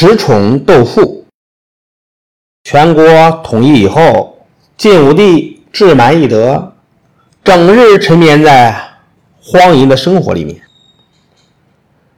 [0.00, 1.24] 食宠斗富。
[2.62, 4.38] 全国统一以后，
[4.76, 6.72] 晋武帝志满意得，
[7.42, 8.72] 整日沉湎在
[9.42, 10.56] 荒淫的生活里面。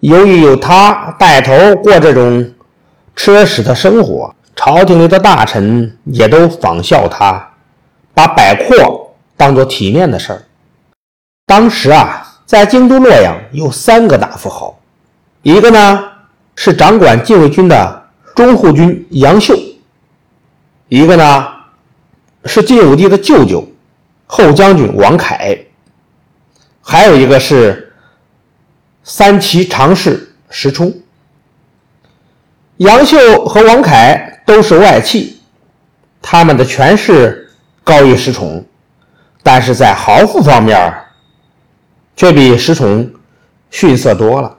[0.00, 2.52] 由于有他带头过这种
[3.16, 7.54] 奢侈的生活，朝廷里的大臣也都仿效他，
[8.12, 10.42] 把摆阔当做体面的事儿。
[11.46, 14.78] 当时啊，在京都洛阳有三个大富豪，
[15.40, 16.09] 一个呢
[16.62, 19.58] 是掌管禁卫军的中护军杨秀，
[20.90, 21.48] 一个呢
[22.44, 23.66] 是晋武帝的舅舅
[24.26, 25.58] 后将军王凯，
[26.82, 27.94] 还有一个是
[29.02, 30.94] 三骑常侍石冲。
[32.76, 35.40] 杨秀和王凯都是外戚，
[36.20, 37.50] 他们的权势
[37.82, 38.62] 高于石崇，
[39.42, 40.94] 但是在豪富方面
[42.14, 43.10] 却比石崇
[43.70, 44.58] 逊色多了。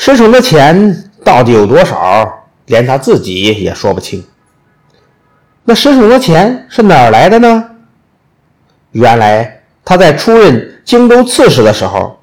[0.00, 4.24] 石崇的钱到底有多少，连他自己也说不清。
[5.64, 7.64] 那石崇的钱是哪儿来的呢？
[8.92, 12.16] 原来他在出任荆州刺史的时候，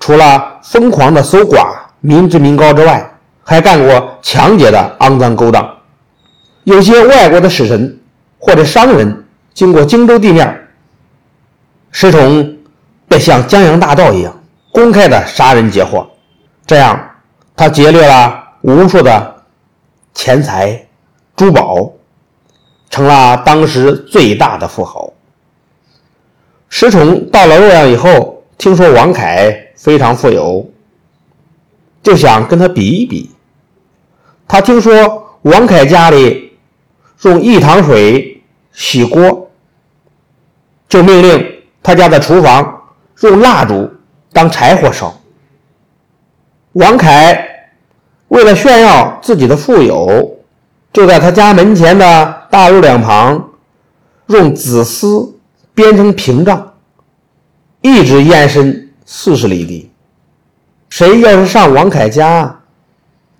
[0.00, 1.64] 除了疯狂的搜刮
[2.00, 3.08] 民脂民膏之外，
[3.44, 5.66] 还干过抢劫的肮脏勾当。
[6.64, 8.00] 有些外国的使臣
[8.38, 10.68] 或者商人经过荆州地面，
[11.92, 12.58] 石崇
[13.08, 16.10] 便像江洋大盗一样公开的杀人劫货，
[16.66, 17.00] 这样
[17.62, 19.36] 他劫掠了无数的
[20.14, 20.84] 钱财、
[21.36, 21.92] 珠宝，
[22.90, 25.12] 成了当时最大的富豪。
[26.68, 30.68] 石崇到了洛阳以后，听说王凯非常富有，
[32.02, 33.30] 就想跟他比一比。
[34.48, 36.58] 他听说王凯家里
[37.22, 39.48] 用一塘水洗锅，
[40.88, 42.82] 就命令他家的厨房
[43.20, 43.88] 用蜡烛
[44.32, 45.16] 当柴火烧。
[46.72, 47.50] 王凯
[48.32, 50.38] 为了炫耀自己的富有，
[50.90, 53.50] 就在他家门前的大路两旁
[54.28, 55.34] 用紫丝
[55.74, 56.72] 编成屏障，
[57.82, 59.90] 一直延伸四十里地。
[60.88, 62.58] 谁要是上王凯家，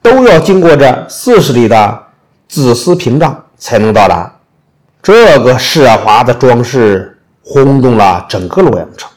[0.03, 2.03] 都要经过这四十里的
[2.47, 4.31] 紫丝屏障才能到达。
[5.03, 9.11] 这个奢华的装饰轰动了整个洛阳城。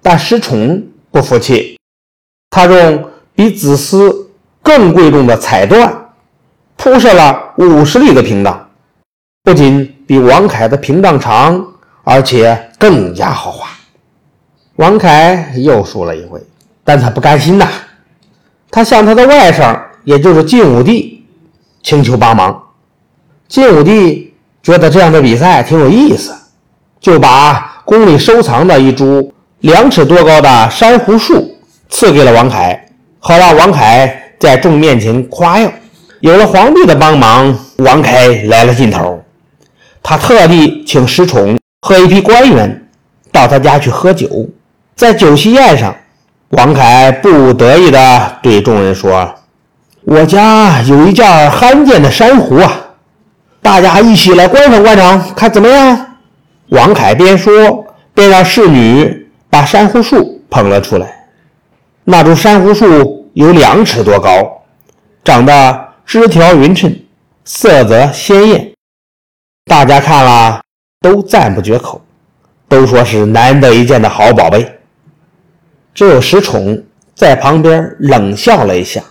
[0.00, 1.78] 但石崇不服气，
[2.48, 3.04] 他用
[3.34, 4.23] 比紫丝
[4.64, 5.88] 更贵重的彩缎
[6.76, 8.68] 铺设了五十里的屏障，
[9.44, 11.64] 不仅比王凯的屏障长，
[12.02, 13.68] 而且更加豪华。
[14.76, 16.42] 王凯又输了一回，
[16.82, 17.68] 但他不甘心呐，
[18.70, 19.78] 他向他的外甥。
[20.04, 21.24] 也就是晋武帝
[21.82, 22.62] 请求帮忙，
[23.48, 26.34] 晋武帝觉得这样的比赛挺有意思，
[27.00, 31.56] 就把宫里收藏的一株两尺多高的珊瑚树
[31.88, 32.86] 赐给了王凯，
[33.18, 35.70] 好让王凯在众面前夸耀。
[36.20, 39.22] 有了皇帝的帮忙，王凯来了劲头，
[40.02, 42.88] 他特地请石崇和一批官员
[43.30, 44.48] 到他家去喝酒。
[44.96, 45.94] 在酒席宴上，
[46.50, 49.34] 王凯不得意地对众人说。
[50.04, 52.72] 我家有一件罕见的珊瑚啊，
[53.60, 56.06] 大家一起来观赏观赏，看怎么样？
[56.68, 61.26] 王凯边说边让侍女把珊瑚树捧了出来。
[62.04, 64.62] 那株珊瑚树有两尺多高，
[65.24, 66.96] 长得枝条匀称，
[67.44, 68.72] 色泽鲜艳，
[69.64, 70.62] 大家看了
[71.00, 72.00] 都赞不绝口，
[72.68, 74.78] 都说是难得一见的好宝贝。
[75.92, 76.84] 只有石崇
[77.16, 79.02] 在旁边冷笑了一下。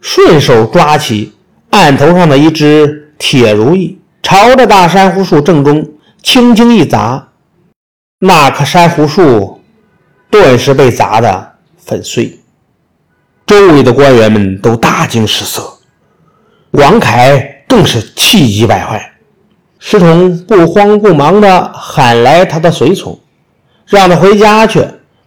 [0.00, 1.32] 顺手抓起
[1.70, 7.30] 案头上的一只铁如意，朝着大珊瑚树正中轻轻一砸，
[8.20, 9.60] 那棵珊瑚树
[10.30, 12.38] 顿时被砸得粉碎。
[13.46, 15.62] 周围的官员们都大惊失色，
[16.70, 19.12] 王凯更是气急败坏。
[19.78, 23.18] 石崇不慌不忙地喊来他的随从，
[23.86, 24.82] 让他回家去，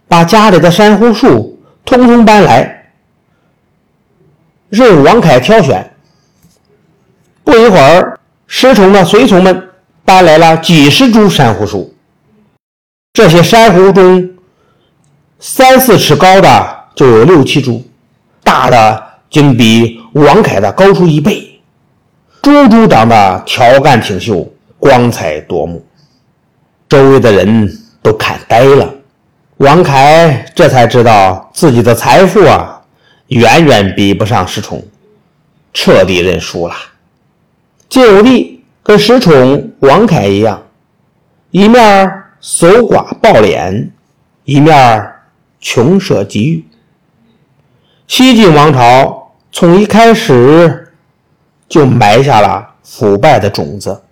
[0.08, 2.90] 把家里的珊瑚树通通搬来。
[4.68, 5.88] 任王凯挑选。
[7.44, 9.70] 不一会儿，石崇的随从们
[10.04, 11.94] 搬来了几十株珊瑚树。
[13.14, 14.36] 这些珊瑚中，
[15.38, 17.87] 三四尺高的就有六七株，
[18.48, 21.60] 大的竟比王凯的高出一倍，
[22.40, 25.84] 株株长得条干挺秀，光彩夺目。
[26.88, 28.90] 周围的人都看呆了。
[29.58, 32.80] 王凯这才知道自己的财富啊！
[33.26, 34.82] 远远比不上石崇，
[35.74, 36.74] 彻底认输了。
[37.90, 40.62] 晋武帝跟石崇、王凯一样，
[41.50, 42.10] 一面
[42.40, 43.90] 搜刮暴敛，
[44.44, 45.06] 一面
[45.60, 46.64] 穷奢极欲。
[48.08, 50.94] 西晋王朝从一开始
[51.68, 54.02] 就埋下了腐败的种子。